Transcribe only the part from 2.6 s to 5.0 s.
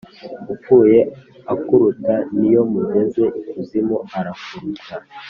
mugeze ikuzimu arakuruta.